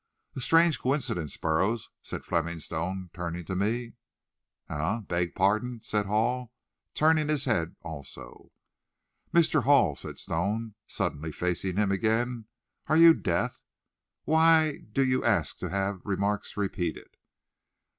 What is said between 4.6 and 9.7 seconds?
"Eh? Beg pardon?" said Hall, turning his head also. "Mr.